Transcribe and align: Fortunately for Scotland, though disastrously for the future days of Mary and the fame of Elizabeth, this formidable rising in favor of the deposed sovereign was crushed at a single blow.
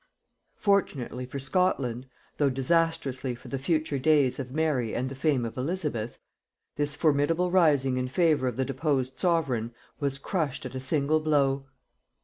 Fortunately 0.55 1.27
for 1.27 1.37
Scotland, 1.37 2.07
though 2.37 2.49
disastrously 2.49 3.35
for 3.35 3.49
the 3.49 3.59
future 3.59 3.99
days 3.99 4.39
of 4.39 4.51
Mary 4.51 4.95
and 4.95 5.07
the 5.09 5.13
fame 5.13 5.45
of 5.45 5.55
Elizabeth, 5.59 6.17
this 6.75 6.95
formidable 6.95 7.51
rising 7.51 7.97
in 7.97 8.07
favor 8.07 8.47
of 8.47 8.55
the 8.55 8.65
deposed 8.65 9.19
sovereign 9.19 9.75
was 9.99 10.17
crushed 10.17 10.65
at 10.65 10.73
a 10.73 10.79
single 10.79 11.19
blow. 11.19 11.67